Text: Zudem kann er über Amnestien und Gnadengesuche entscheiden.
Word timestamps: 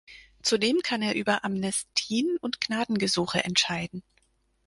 Zudem 0.41 0.79
kann 0.81 1.03
er 1.03 1.13
über 1.13 1.45
Amnestien 1.45 2.37
und 2.41 2.59
Gnadengesuche 2.59 3.43
entscheiden. 3.43 4.01